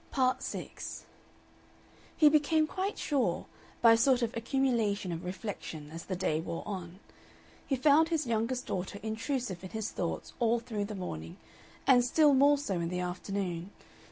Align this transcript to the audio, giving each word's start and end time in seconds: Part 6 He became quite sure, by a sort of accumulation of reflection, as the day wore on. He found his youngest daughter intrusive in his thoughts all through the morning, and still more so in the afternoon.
Part 0.09 0.41
6 0.41 1.05
He 2.17 2.27
became 2.27 2.65
quite 2.65 2.97
sure, 2.97 3.45
by 3.83 3.91
a 3.93 3.97
sort 3.97 4.23
of 4.23 4.35
accumulation 4.35 5.11
of 5.11 5.23
reflection, 5.23 5.91
as 5.91 6.05
the 6.05 6.15
day 6.15 6.39
wore 6.39 6.63
on. 6.67 6.97
He 7.67 7.75
found 7.75 8.09
his 8.09 8.25
youngest 8.25 8.65
daughter 8.65 8.99
intrusive 9.03 9.63
in 9.63 9.69
his 9.69 9.91
thoughts 9.91 10.33
all 10.39 10.59
through 10.59 10.85
the 10.85 10.95
morning, 10.95 11.37
and 11.85 12.03
still 12.03 12.33
more 12.33 12.57
so 12.57 12.79
in 12.79 12.89
the 12.89 12.99
afternoon. 12.99 13.69